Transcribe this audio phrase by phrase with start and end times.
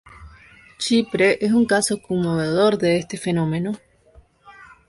[0.79, 3.73] Chipre es un caso conmovedor de este fenómeno.